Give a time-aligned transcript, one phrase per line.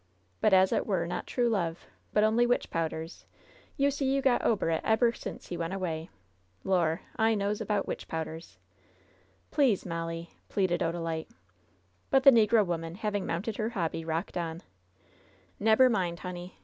[0.39, 3.27] But as it war not true love, but only witch powders,
[3.77, 6.09] you see you got ober it eber since he went away.
[6.63, 8.57] Lor' I I knows about witch powders."
[9.51, 11.29] "Please, MoUie," pleaded Odalite.
[12.09, 14.63] But the negro woman, having mounted her hobby, rocked on:
[15.61, 16.57] "Neb^er mind, honey.